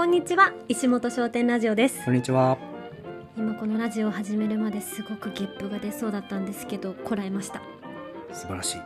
[0.00, 2.56] こんにちは石本商店ラジオですこんにちは。
[3.36, 7.60] 今このラジオを始めるまですごくゲップが出そうだったんですけどこらえました
[8.32, 8.80] 素晴らしい。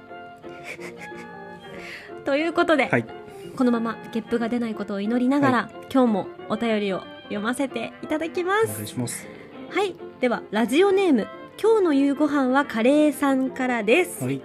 [2.27, 3.07] ということで、はい。
[3.55, 9.29] このままゲップが出ないことを祈りながら、今日もお便りを読ませていただきまおす願いします。
[9.71, 11.29] はいではラジオネーム
[11.63, 14.43] 今日の夕ご飯はカレーさんからです、はい。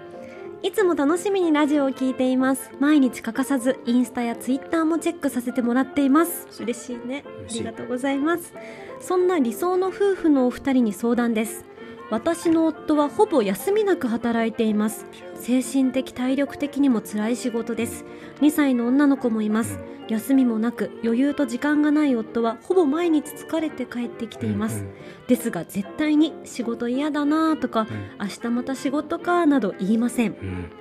[0.61, 2.69] いつも楽しみにラジオを聞いています。
[2.81, 6.47] 毎日欠かさずインスタやツイッターもチェックさせてもらっています。
[6.61, 7.23] 嬉しいね。
[7.50, 8.54] ありがとうございます。
[9.00, 11.64] そんな理想の夫婦のお二人に相談です
[12.11, 15.05] 私の夫はほぼ休みなく働いています
[15.36, 18.05] 精神的体力的にも辛い仕事です
[18.41, 24.83] 2歳の女の子もいます休みもなく余裕と時間がない夫はほぼ毎日疲れて帰ってきています、
[25.27, 27.87] ですが絶対に仕事嫌だなとかうん。
[28.19, 30.47] 明日また仕事かなど言いませんうん。
[30.47, 30.71] うん。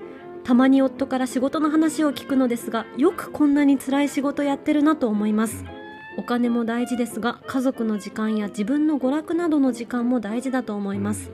[0.45, 5.63] たまに夫から仕事の話を聞くのですがよくこんなに辛い仕事やってるなと思います
[6.19, 11.31] お金も大事ですが家族の時間や自分の娯楽などの時間も大事だと思います、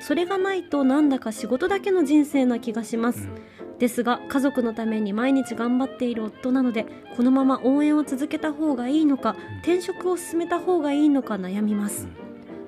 [0.00, 3.30] それがないとなんだか仕事だけの人生な気がします、
[3.78, 6.84] ですが家族のために毎日頑張っている夫なので
[7.16, 12.06] このまま応援を続けた方がいいのか転職を進めた方がいいのか悩みます、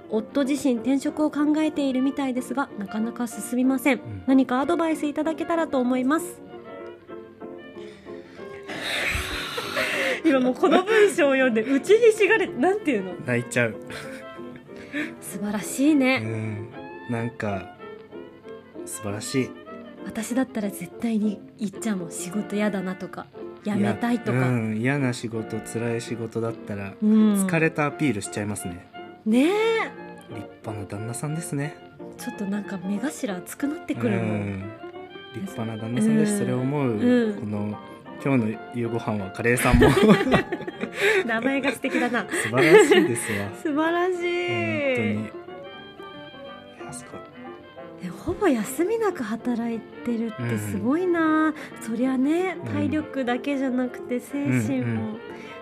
[0.09, 4.01] 夫自身転職を考えているみたいですがなかなか進みません、ん。
[4.27, 6.48] 何かアドバイスいただけたらと思います
[10.29, 13.13] 今もうこの文章を読んで打ちひしがれなんていうの？
[13.27, 13.77] 泣いちゃう。
[15.21, 16.69] 素晴らしいうね、ん。
[17.11, 17.77] なんか。
[18.87, 19.51] 素晴らしい。
[20.07, 23.27] 私だったら絶対に言っちゃうもん仕事嫌だなとか
[23.65, 24.77] やめたいとかやうん。
[24.79, 26.95] 嫌な仕事、辛い仕事だったら。
[27.03, 28.91] うん疲れたアピールしちゃいますね。
[29.27, 29.51] ねえ
[30.35, 31.77] 立派な旦那さんですね。
[32.17, 34.73] ちょっとなんか目頭熱くなってうくるもん、ん。
[35.35, 36.33] 立派な旦那さんです。
[36.33, 36.93] うんそれを思う。
[36.93, 37.79] うんこの。
[38.25, 39.91] 今日の夕ご飯はカレーさんも。
[39.91, 40.01] 素
[41.27, 42.27] 名前が素敵だな。
[42.51, 43.49] 晴らしいですわ。
[43.63, 45.23] 素晴らし本当いに。
[45.23, 45.25] い
[46.85, 47.21] や、すごい。
[48.05, 52.73] えほぼ休みなく働いてるってすごいな、そりゃねうん。
[52.73, 55.19] 体力だけじゃなくて精神も、うんう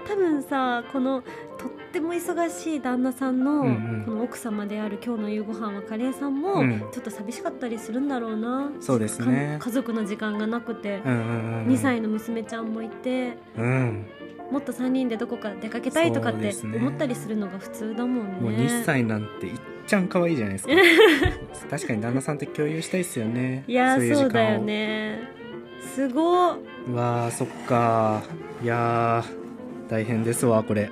[0.07, 1.23] 多分さこの
[1.69, 3.63] とっても忙しい旦那さんの、
[4.05, 6.81] この奥様である今日の夕ご飯はカレーさんも、うん。
[6.93, 8.71] ちょっと寂しかったりするんだろうな。
[8.81, 9.57] そうですね。
[9.59, 11.75] か家族の時間がなくて、うんうんうん。
[11.75, 14.07] 2歳の娘ちゃんもいてうん。
[14.51, 18.41] もっと3人でどこか出かけたいとかって思ったりするのが普通だもんね。
[18.41, 20.75] もう2歳なんていっちゃん可愛いじゃないですか。
[21.69, 23.65] 確かに旦那さんと共有したいですよね。
[23.67, 25.29] いやそうだよね。
[25.81, 28.23] すごわーそっか
[28.63, 30.91] いやー大変ですわこれ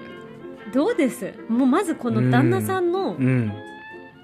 [0.75, 1.33] どうです？
[1.49, 3.53] もうまずこの旦那さんのうん。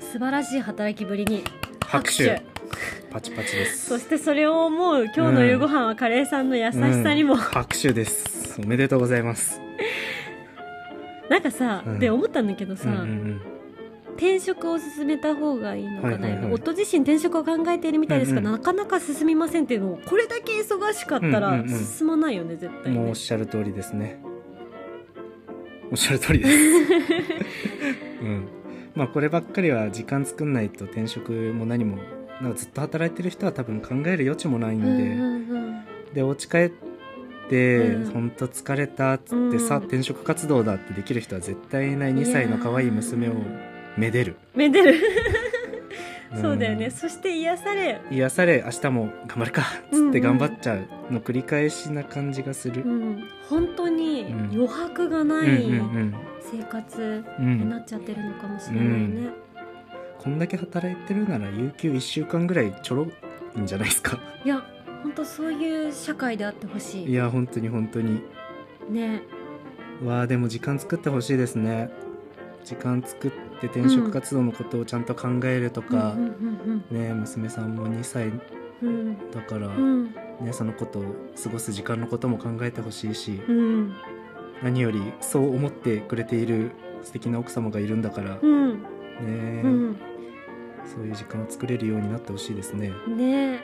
[0.01, 1.45] 素晴らしい働きぶりに
[1.87, 2.43] 拍手。
[3.11, 3.87] パチパチです。
[3.87, 6.73] そしてそれを思う今日の夕ご飯はカレーさんの優し
[7.03, 7.39] さにも、うん。
[7.39, 8.61] 拍手です。
[8.61, 9.61] おめでとうございます。
[11.29, 11.99] なんかさ、うん。
[12.01, 13.41] で思ったんだけどさ、うんうん
[14.17, 16.53] 転職を進めた方がいいのかな、はいはいはい。
[16.53, 18.53] 夫自身転職を考えているみたいですが、うんうん。
[18.53, 21.85] なかなか進みませんっていうのをこれだけ忙しかったらうんうんうん。
[21.87, 24.21] 進まないよね、絶うんもうお対ねっしゃる通りですね
[25.91, 26.53] おっしゃる通りです。
[28.23, 28.49] うん。
[28.95, 31.99] まあこればっかりは時間作んないと転職も何も
[32.41, 36.15] なんかずっと働いてる人は多分考える余地もないんで、うんうんうん。
[36.15, 36.71] でお家帰っ
[37.49, 38.11] てうん。
[38.13, 39.83] 本当疲れたっつってさ、うん。
[39.85, 43.33] 転職活動だってできる人は絶対いない2歳の可愛い娘を
[43.97, 44.93] めでる、めでる。
[44.93, 45.40] うん
[46.37, 46.91] そうだよね。
[46.91, 48.01] そして癒され。
[48.11, 49.63] 癒され明日も頑張るか。
[49.63, 50.89] っつって頑張っちゃう。
[51.11, 54.51] の繰り返しな感じがする、うん、本当にうん。
[54.53, 57.47] 余白がなうんいうん生活うん。
[57.47, 59.31] うんになっちゃってるのかもしれないね、
[60.19, 63.07] こんだけ働いてるなら有給1週間ぐらいちょろ
[63.57, 64.19] いんじゃないですか。
[64.45, 64.63] いや
[65.03, 67.07] 本当そういう社会であってほしい。
[67.11, 68.23] いや本当に本当に。
[68.89, 69.23] ね。
[70.05, 71.91] わあでも時間作ってほしいですね。
[72.65, 78.31] 時間作って転職活動のことをちゃんと考えるとか、うんね娘さんも2歳
[79.33, 80.15] だから、うん。
[80.41, 81.03] ね、そのことを
[81.43, 83.95] 過ごす時間のことも考えてほしいし、うん。
[84.63, 86.73] 何よりそう思ってくれている
[87.03, 88.83] 素敵な奥様がいるんだから、うん。
[88.83, 88.87] ね
[89.21, 89.97] うん。
[90.87, 92.91] そういう時間を作れるようになってほしいですね。
[93.07, 93.55] ね。
[93.55, 93.61] え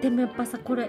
[0.00, 0.88] でもやっぱさこれい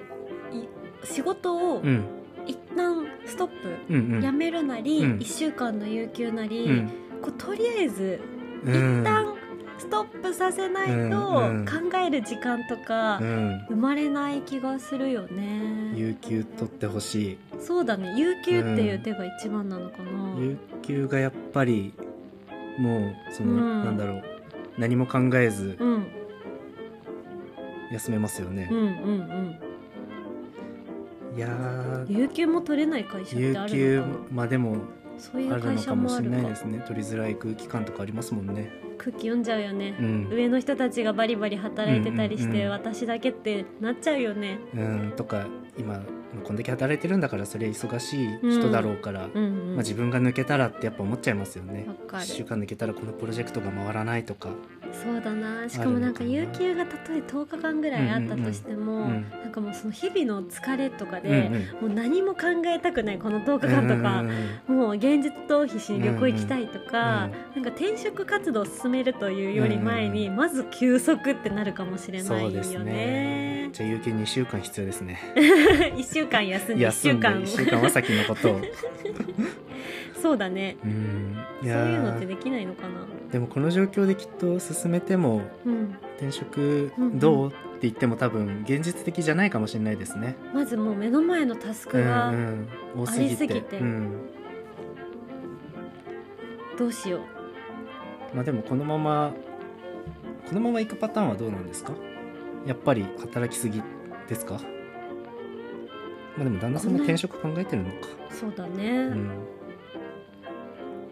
[1.03, 2.03] 仕事をうん、
[2.47, 3.53] 一旦ストップ、
[3.89, 4.23] うんうん。
[4.23, 5.17] やめるなり、うん。
[5.17, 6.91] 1週間の有給なり、うん
[7.25, 8.19] こうとりあえず
[8.65, 9.33] う一ん旦
[9.77, 11.65] ストップさせないとうんうん。
[11.65, 15.91] 考える時間とかうん、生まれない気がするよね。
[15.95, 17.37] 有給取ってほしい。
[17.59, 18.13] そうだね。
[18.17, 21.93] 有給っていう手が一番なのかな、有給がやっぱり
[22.79, 23.85] もうその、うん。
[23.85, 24.23] なんだろう。
[24.77, 26.07] 何も考えずうん、
[27.91, 28.69] 休めますよね。
[28.71, 28.89] うん、うんう
[31.33, 31.37] ん。
[31.37, 32.17] いやー。
[32.17, 34.15] 有給も取れない会社ってある有給のかな。
[34.31, 34.77] まあでも
[35.17, 36.83] そういうあるの会社かもしれないですね。
[36.87, 38.71] 取りづらい空気感とかありますもんね。
[38.97, 39.95] 空気読んじゃうよね。
[39.99, 44.59] う、ん、上の人たちがバリバリ働いてたりして、うんうんうん私だけってなっちゃうよね。
[44.73, 45.47] うん、とか
[45.77, 46.03] 今
[46.43, 49.43] こんだけ働いてるんだからそれ忙しい人だろうから、うん。
[49.43, 51.85] うん、まあ、自分が抜けたらってやっぱ思っちゃいますよね。
[51.87, 52.23] わかる。
[52.23, 54.49] 1週間抜けたらこのプロジェクトが回らないとか、
[55.03, 55.67] そうだな。
[55.69, 61.49] しかもなんか有給がたとえ10日間ぐらいあったとしても、うんなんかもうその日々の疲れとかうんで、
[61.81, 64.21] もう何も考えたくないこの10日間とか、
[64.67, 73.54] うんもう現実逃避しに旅行行きたいとか、なんか転職活動を進めるというより前に、うんまず休息ってなるかもしれないよね。
[73.75, 75.19] じゃあ有給2週間必要ですね。
[75.97, 77.41] 一週間休んで一休んで週間。
[77.41, 78.61] 1週間は先のことを。
[80.21, 80.77] そうだね。
[80.81, 83.05] うんいそうやいうのってーできないのかな。
[83.33, 87.19] でもこの状況できっと進めてもうん、転職うんうん。
[87.19, 90.37] どうって言っても多分現実的じゃないかもしれないですね。
[90.53, 92.67] まずもう目の前のタスクうんがうん、
[92.97, 93.25] 多すぎて。
[93.25, 93.77] ありすぎて。
[93.79, 94.09] うん、
[96.77, 97.19] どうしよう。
[98.33, 99.33] まあでもこのまま
[100.47, 101.91] このまま行くパターンはどうなんですか？
[102.65, 103.81] やっぱり働きすぎ
[104.27, 104.59] ですか？
[106.35, 107.95] まあでも旦那さんも転職考えてるのか。
[108.29, 108.91] そうだね。
[108.91, 109.29] うん。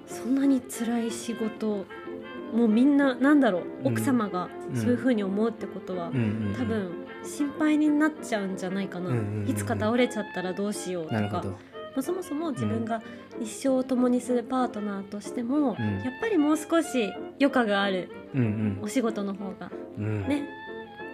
[0.06, 1.86] そんなに辛い仕事
[2.54, 4.76] もうみんななんだろううん奥様がうん。
[4.76, 6.92] そういうふうに思うってことは、うん多分
[7.24, 11.44] 心配になっちゃうんじゃないかな、うんうんうんいつか倒れちゃったらどうしようとか。
[11.96, 13.04] まあ、そもそも自分が
[13.40, 16.00] 一生を共にするパートナーとしても、うん。
[16.04, 20.28] やっぱりもう少し余暇があるうんお仕事の方がうんうん。
[20.28, 20.50] ね、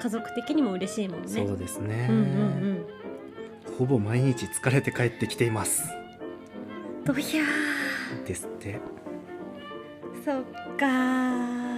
[0.01, 1.28] 家族的にも嬉しいもんね。
[1.28, 2.86] そうですね、うんうんうん
[3.78, 5.88] ほぼ毎日疲れて帰ってきています。
[7.06, 7.44] どひゃ
[8.25, 8.75] ですって。
[8.75, 8.80] ー
[10.25, 10.44] そっ
[10.78, 11.69] かー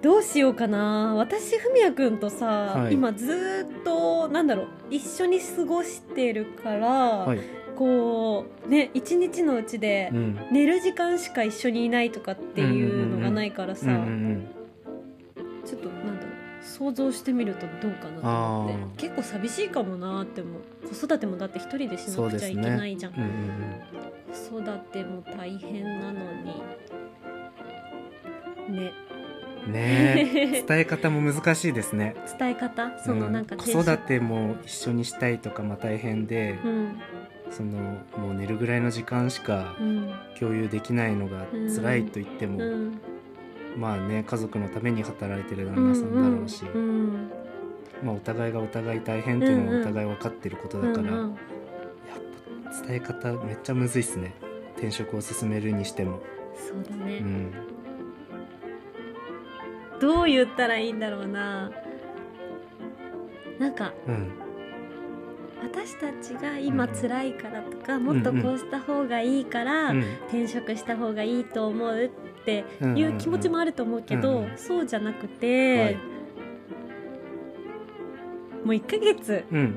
[0.00, 7.40] どうしようかな私ふみやくんとさ、はい今ずーっとなんだろう一緒に過ごしてるから、はい。
[7.76, 10.38] こうね一日のうちでうん。
[10.50, 14.65] 寝る時間しか一緒にいないとかっていうのがないからさ、うんうんちょっとなんう
[16.76, 20.88] 想像してみるとどうかなと思って結構寂しいかもなって思う。
[20.88, 23.20] 子育てもだって一人でしなくちゃいけないじゃん、うん。
[23.20, 23.36] うんうん
[24.50, 26.62] 子育ても大変なのに。
[28.68, 28.92] ね。
[29.66, 29.72] うん。
[29.72, 30.30] ね。
[30.34, 32.14] え伝え方も難しいですね。
[32.38, 32.98] 伝え方？
[32.98, 37.00] そのうんなんか子育ても一緒にしたいとかまあ大変で、うん。
[37.50, 37.78] その
[38.18, 40.12] もう寝るぐらいの時間しかうん。
[40.38, 43.00] 共有できないのが辛いと言っても、うん
[43.76, 47.30] まあね家族のために働いてる旦那さんだろうし、うんうん。
[48.02, 51.30] まあお互いがお互い大変っていうのうんうんもお互い分かってることだから、うんうん。
[51.30, 51.38] やっ
[52.64, 54.34] ぱ伝え方めっちゃむずいっすね。
[54.76, 56.20] 転職を進めるにしても、
[56.54, 57.50] そうだね、うん、
[59.98, 61.70] どう言ったらいいんだろうな。
[63.58, 64.30] なんかうん。
[65.62, 70.00] 私たちが今辛いからとか、もっとこうした方がいいから、うん。
[70.28, 72.25] 転職した方がいいと思うって
[72.80, 75.94] うんいう気持ちもあると思うけど、うんうんそうじゃなくて、はい。
[78.64, 79.74] もう1ヶ月うん。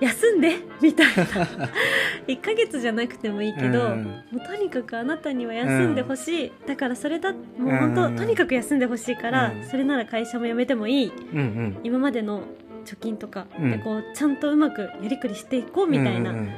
[0.00, 1.24] 休んでみたいな。
[2.28, 9.64] 1ヶ月じゃなくてもいいけど、うんもうとにかくあなたには休んでほしい、だからそれだもう本当、うんとにかく休んでほしいから、うん。
[9.64, 11.12] それなら会社も辞めてもいい。
[11.32, 11.76] うんうん。
[11.82, 12.42] 今までの
[12.84, 13.70] 貯金とかうん。
[13.72, 16.48] でこうちゃんとうまくやりくりしていこうみたいな、うんうん。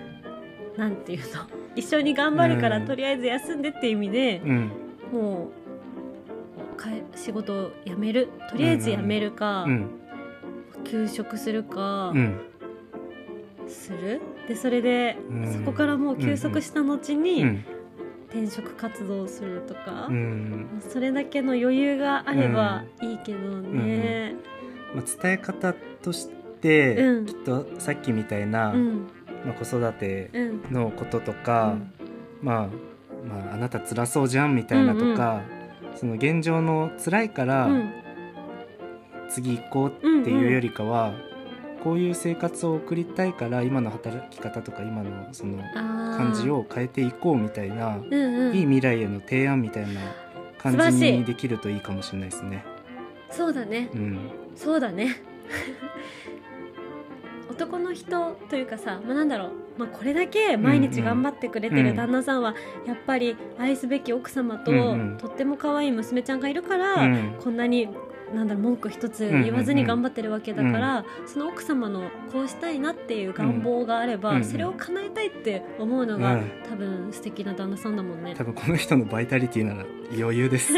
[0.76, 1.26] なんていうの。
[1.76, 2.85] 一緒に頑張るから、うん。
[2.85, 4.71] とりあえず休んでっていう意味で、うん
[5.12, 5.50] も
[6.75, 8.29] うかえ仕事を辞める？
[8.50, 9.87] とりあえず辞めるか、うん。
[10.85, 12.40] 休職するかうん。
[13.69, 15.52] する、でそれで、うん。
[15.52, 17.64] そこからもう休息した後に、うん。
[18.29, 20.67] 転職活動をするとか、うん。
[20.81, 24.35] それだけの余裕があればいいけどね。
[24.95, 26.29] まあ、伝え方とし
[26.61, 27.26] て、うん。
[27.26, 29.09] きっとさっきみたいな、うん。
[29.45, 30.62] まあ、子育てうん。
[30.73, 31.76] のこととか、
[32.43, 32.69] まあ、
[33.25, 35.43] まああなた辛そうじゃんみたいなとか、
[35.97, 38.00] その現状の辛いから、うん。
[39.31, 41.15] 次行こうっていうよりかは、
[41.83, 50.00] こういう生活を送りたいから今の働き方とか今のその感じを変えていこうみたいな、うんうん、いい未来への提案みたいな
[50.59, 52.65] 感じにできるといいかもしれないですね。
[53.31, 53.89] そうだね。
[53.95, 54.31] うん。
[54.57, 55.17] そうだね。
[57.50, 62.54] 男の人というかさ、まあ、なんだろう、まあ、これだけ毎日頑張ってくれてる旦那さんは
[62.87, 64.70] やっぱり愛すべき奥様と、
[65.16, 67.37] とっても可愛い娘ちゃんがいるから、うん。
[67.42, 67.88] こんなに
[68.34, 76.50] なんだろう文句一つ言わずに頑張ってるわけだから、その奥様のこうしたいなっていう願望があれば、それを叶えたいって思うのが、うん。
[76.68, 78.34] 多分素敵な旦那さんだもんね。
[78.37, 78.44] 多。
[78.44, 80.75] 分この人のバイタリティなら余裕です。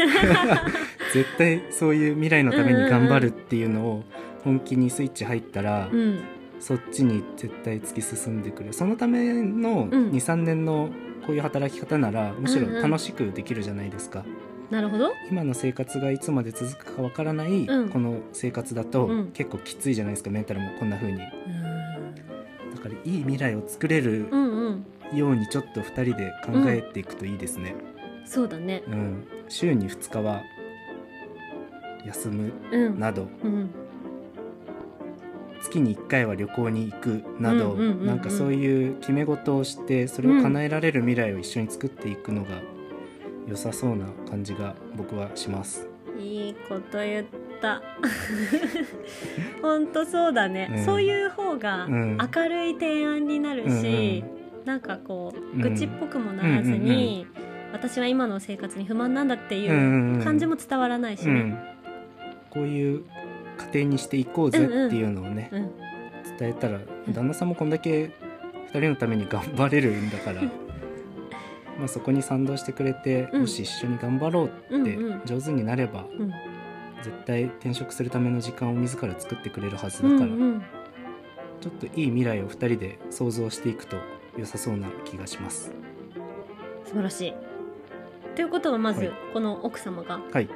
[1.13, 4.03] 絶対そういう未来のために頑張るっていうのを
[4.45, 6.21] 本気にスイッチ入ったら、うん、
[6.63, 8.71] そっちに絶対突き進んでくる。
[8.71, 10.11] そのためのうん。
[10.11, 10.89] 23年の
[11.25, 14.23] こういう働き方ならむしろ楽しくできるじゃないですか、
[14.69, 15.11] なるほど。
[15.29, 17.89] 今の生活がいつまで続くかわからないうん。
[17.89, 19.31] この生活だとうん。
[19.33, 21.19] 結構きついじゃないですかメンタルもこんな風に。
[21.19, 21.25] だ
[22.81, 25.17] からいい未来を作れるうんうん。
[25.17, 27.75] ようにちょっと2人で考えていくといいですね、
[28.25, 28.83] そうだね。
[28.87, 29.27] うん。
[29.49, 30.41] 週に2日は
[32.05, 32.99] 休むうん。
[32.99, 33.69] などうん
[35.63, 38.05] 月に1回は旅行に行くなど、うんうんうんうん。
[38.05, 42.61] なんかそういう決め事をしてそれを叶えられる未来を一緒に作っていくのが
[43.47, 45.87] 良さそうな感じが僕はします。
[46.19, 47.25] いいこと言っ
[47.61, 47.81] た。
[49.61, 50.85] 本当そうだね、うん。
[50.85, 54.23] そういう方がうん明るい提案になるし、
[54.65, 57.25] なんかこう愚痴っぽくもならずに、
[57.71, 60.23] 私は今の生活に不満なんだっていうんうんううん。
[60.23, 61.57] 感じも伝わらないしね、うん、
[62.51, 63.03] こういう
[63.57, 65.71] 家庭にしていこうぜっていうのをね、うん。
[66.37, 66.79] 伝えたら
[67.09, 68.11] 旦那さんもこんだけ
[68.73, 70.41] 2人のために頑張れるんだから
[71.77, 73.41] まあそこに賛同してくれて、うん。
[73.41, 75.21] もし一緒に頑張ろうってうんうん。
[75.25, 76.33] 上手になれば、うん。
[77.01, 80.63] 絶対転職するための時間を自ら作ってくれるはずうんだから、うん
[81.61, 83.95] ちょっといい未来を2人で想像していくと
[84.37, 85.71] 良さそうな気がします。
[86.83, 87.33] 素晴らしい。
[88.35, 89.11] ということはまず、はい。
[89.31, 90.55] この奥様がはい、とい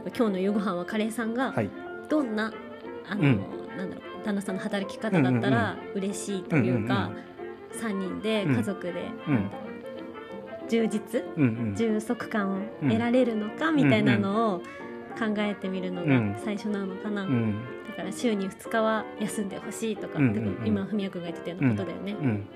[0.00, 1.70] うか今日の夕ご飯はカレーさんがはい、
[2.12, 2.52] どんな、
[3.08, 3.40] あの、うん。
[3.74, 7.10] なんだろう旦那さんの働き方だったら嬉しいというか、
[7.80, 9.10] 3人で家族で、
[10.68, 14.58] 充実うんうん、充足感を得られるのかみたいなのを
[15.18, 20.54] 考えてみるのがうん最初なのかな、うん、だから週に2日は休んでほしいとか、うんうんうん。
[20.54, 22.12] てか今文也君が言ってたようなことだよね。
[22.12, 22.46] うん、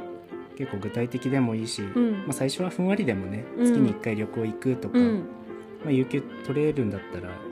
[0.57, 2.13] 結構具体的でもいいし、うん。
[2.13, 3.67] まあ、最初はふんわりでもねうん。
[3.67, 5.15] 月に1回旅行行くとか、うん。
[5.85, 7.46] まあ、有給取れるんだったら、まあ、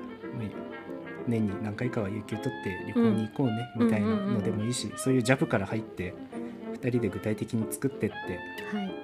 [1.26, 3.86] 年に何回かは有給取って旅行に行こうね、うん。
[3.86, 6.14] みたいなのでもいいし、そういうジャブから入って
[6.82, 8.14] 2人で具体的に作ってって
[8.76, 8.94] はい。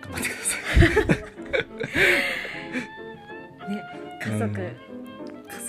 [0.00, 0.56] 頑張ってくださ
[3.68, 3.82] ね
[4.22, 4.48] 家族、うん。
[4.48, 4.52] 家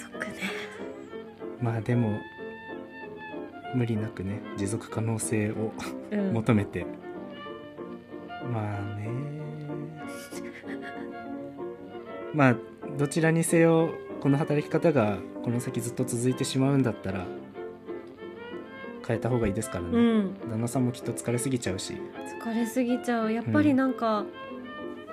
[0.03, 0.31] 族ね。
[1.61, 2.19] いまあでも
[3.75, 5.71] 無理なくね持続可能性を
[6.11, 6.33] うん。
[6.33, 6.85] 求めて、
[8.51, 9.09] まあね。
[12.33, 12.55] まあ
[12.97, 13.89] どちらにせよ
[14.21, 17.25] この働き方がこの先ずっと続いてしまうんだったら
[19.07, 20.35] 変えた方がいいですからね、うん。
[20.49, 21.97] 旦那さんもきっと疲れすぎちゃうし。
[22.43, 23.31] 疲れすぎちゃう。
[23.31, 24.25] やっぱりなんか、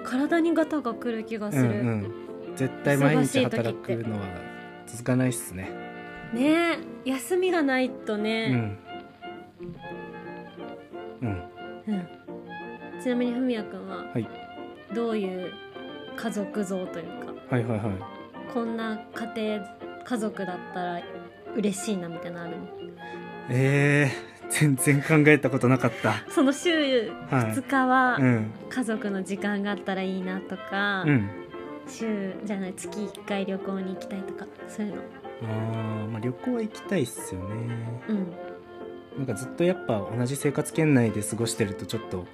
[0.05, 2.57] 体にガタがくる気がする、うんうん。
[2.57, 4.27] 絶対毎日働くのは
[4.87, 5.71] 続かないっすね。
[6.35, 6.79] ね。
[7.07, 8.79] え休みがないとうね、ん。
[11.23, 11.43] うん。
[11.89, 13.03] うん。
[13.03, 14.29] ちなみに文也君ははい。
[14.95, 15.53] どういう
[16.17, 17.33] 家族像というか。
[17.49, 18.16] はいはいはい
[18.57, 21.03] こんな家庭家族だったら
[21.57, 22.67] 嬉しいなみたいなのあるの？
[23.51, 26.25] えー、全然考えたことなかった。
[26.31, 27.53] その週はい。
[27.53, 31.29] 2日はうん家族の時間があったらいいなとか、うん。
[31.87, 35.03] 週じゃない月1回旅行に行きたいとかそういうの？
[35.03, 37.57] あーまあ旅行は行きたいっすよね。
[38.09, 38.33] うん。
[39.19, 42.25] なんかずっとやっぱ同じ生活圏内で過ごしてるとちょっと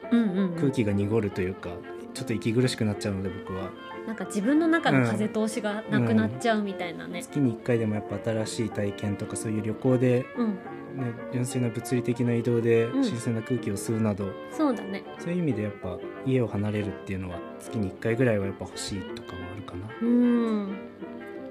[0.61, 1.71] 空気が濁るというか、
[2.15, 3.71] ちょっと息苦しくなっちゃうので僕は
[4.07, 7.23] なんか自分の中の風通しがなくなっちゃうみたいなね。
[7.23, 10.49] 月に1回でもやっぱ新しい体験とかそういう旅行で、うん、
[10.97, 13.05] ね、純粋な物理的な移動でうん。
[13.05, 15.05] 新鮮な空気を吸うなど、そうだね。
[15.19, 19.89] そういう意味でやっぱ家を離れるっていうのは月に1回ぐらいはやっぱ欲しいとかはあるかな。
[20.03, 20.77] うん。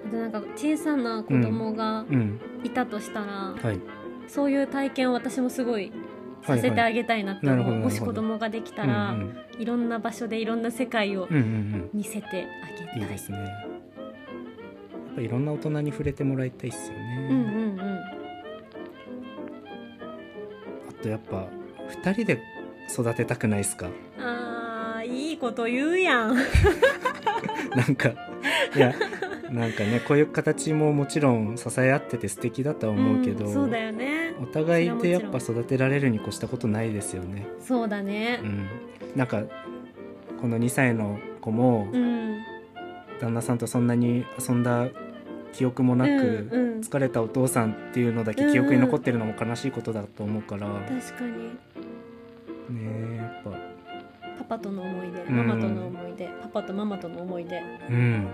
[0.07, 2.39] あとなんか小さな子供がうん。
[2.63, 3.79] いたとしたら、はい。
[4.27, 5.91] そういう体験を私もすごい
[6.43, 12.95] させてあげたいなって思う、はいはいもし子供ができたら、うんいろんな場所でいろんな世界をうん、うんうん見せてあげたい。
[12.95, 13.37] うんいいですね。
[13.37, 17.99] やっぱいろんな大人に触れてもらいたいっすよね、うんうんうん。
[20.89, 21.47] あとやっぱ
[22.03, 22.39] 2人で
[22.89, 23.89] 育てたくないですか？
[24.19, 26.35] あーいいこと言うやん。
[27.75, 28.09] なんか
[28.75, 28.93] いや
[29.49, 34.10] なんかねこういう形ももちろん支え合ってて素敵だとは思うけど、んそうだよね
[34.41, 37.45] お互いでやっぱ育てられるに越したことないですよね。
[37.59, 38.39] そうだね。
[38.43, 38.67] うん、
[39.15, 39.43] なんか
[40.41, 42.41] この2歳の子もうん。
[43.19, 44.87] 旦那さんとそんなに遊んだ
[45.53, 46.79] 記憶もなく、うんうん。
[46.79, 51.51] 疲れたお父さんっていうのだけ記憶に残ってるのも悲しいことだと思うから、ね確かに。
[52.71, 53.51] えやっぱ。
[54.39, 55.37] パパとの思い出うん。
[55.37, 57.61] ママとの思い出、パパとママとの思い出。
[57.89, 58.27] うん。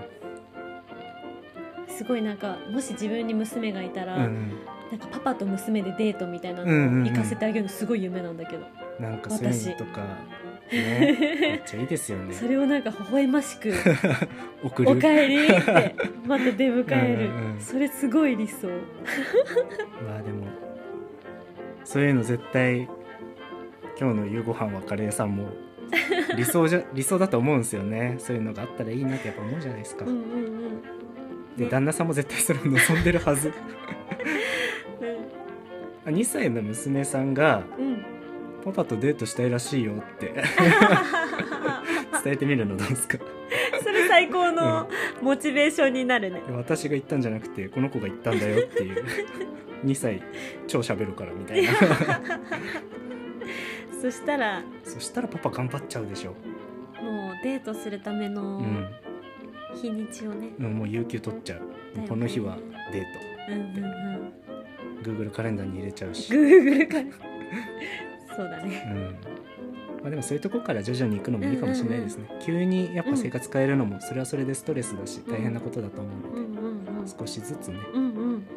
[1.90, 4.52] すごいなんかもし自分に娘がいたら、うん
[4.92, 7.04] なんかパパと娘でデートみたいなうんうんうん。
[7.04, 8.66] のを行かせてあげるのすごい夢なんだけど、
[9.00, 10.02] なんかそういうのとか。
[10.72, 11.18] ね。
[11.40, 12.34] めっちゃいいですよね。
[12.34, 13.74] それをなんか微笑ましく
[14.64, 14.92] 「送る。
[14.92, 15.96] おかえり」って
[16.28, 17.30] また出迎える。
[17.30, 17.60] うんうんうん。
[17.60, 18.68] それすごい理想。
[18.68, 20.46] まあでも
[21.84, 22.82] そういうの絶対
[24.00, 25.48] 今日の夕ご飯はカレーさんも
[26.36, 28.16] 理想じゃ理想だと思うんですよね。
[28.20, 30.24] そういうのがあったらいいなってやっぱ思うじゃないですか、うんうんうん。
[30.70, 30.98] ね
[31.58, 33.52] で旦那さんも絶対それを望んでるはず。
[33.52, 33.54] あ
[36.12, 38.06] 2歳の娘さんがうん
[38.66, 40.34] 「パパとデートしたいらしいよ」って。
[42.24, 43.18] 伝えてみるのどうですか？
[43.82, 44.90] それ最高の
[45.22, 46.42] モチベーションになるね。
[46.52, 49.06] 私が言ったんじゃなくてこの子が言ったんだよっていう。
[49.86, 50.22] 2歳
[50.68, 51.70] 超喋るからみたいな。
[54.02, 58.88] そしたらそしたらパパ頑張っちゃうでしょ、もうデートするためうのん、
[59.76, 62.00] 日にちをね、うんもう有給取っちゃう。
[62.00, 62.06] ね。
[62.10, 62.58] この日は
[62.92, 63.04] デー
[63.50, 63.74] うんうんうん。
[63.74, 63.82] ト
[65.04, 67.04] Google カレンダーに入れちゃうし、Google から
[68.36, 68.84] そうだね。
[69.26, 69.37] うん
[70.08, 75.34] まあ、でもそういうとこから徐々に行くのもいいかもしれないですね、急にやっぱ生活変えるのもそれはそれでストレスだしうん。
[75.34, 77.08] 大変なことだと思うので、うんうんうん。
[77.08, 77.80] 少しずつね。
[77.94, 78.48] うんうん。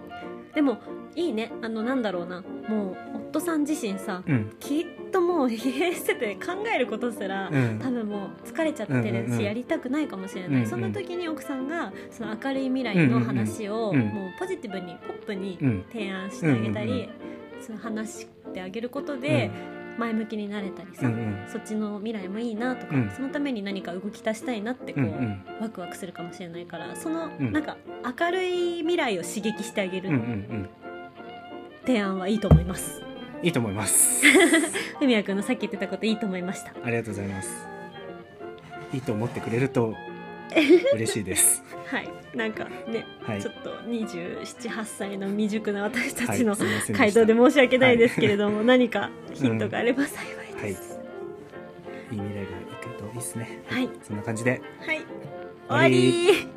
[0.54, 0.78] でも
[1.16, 1.50] いいね。
[1.60, 2.44] あのなんだろうな。
[2.68, 2.96] もう
[3.30, 4.52] 夫さん自身さうん。
[4.60, 7.80] きっともう疲弊してて考えることすら、うん。
[7.80, 9.42] 多分もう疲れちゃってるし、うんうんうん。
[9.42, 10.66] やりたくないかもしれない、うんうん。
[10.68, 14.14] そんな時に奥さんがその明るい未来の話を、うんうんうん。
[14.14, 15.84] もうポジティブにポップにうん。
[15.90, 17.08] 提案してあげたり、うんうんうん。
[17.60, 19.50] その話してあげることで
[19.98, 21.46] 前向きになれたりさ、うんうん。
[21.50, 23.10] そっちの未来もいいなとか、うん。
[23.10, 25.44] そのために何か動き出したいなってこう、うんうん。
[25.60, 27.52] ワクワクするかもしれないからその、うん。
[27.52, 27.76] なんか
[28.18, 30.68] 明るい未来を刺激してあげるうんうんうん。
[31.86, 33.02] 提案はいいと思います。
[33.42, 34.22] いいと思います。
[34.98, 36.72] ふみやくんのさっき言ってたこといいと思いました。
[36.84, 37.66] ありがとうございます。
[38.92, 39.94] いいと思ってくれると
[40.94, 41.62] 嬉しいです。
[41.86, 51.00] はい、なんかね、はい、ちょっと278歳の未熟な私たちの、はい、回答で申し訳ないですけれども、はい、何かヒントがあれば幸いです。
[52.12, 52.20] うん、い。
[52.20, 52.50] い未来が
[52.86, 53.62] 行くといいですね。
[53.66, 54.62] はい、そんな感じで。
[54.80, 55.00] はい、
[55.68, 56.48] 終わり。